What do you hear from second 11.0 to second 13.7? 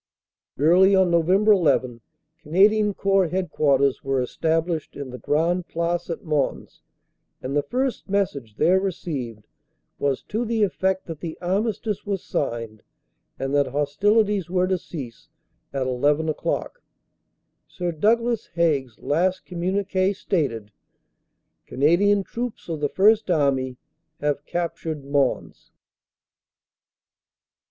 that the armistice was signed and that